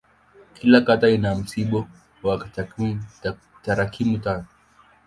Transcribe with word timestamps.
Kila 0.53 0.81
kata 0.81 1.09
ina 1.09 1.35
msimbo 1.35 1.87
wa 2.23 2.49
tarakimu 3.63 4.17
tano. 4.19 4.45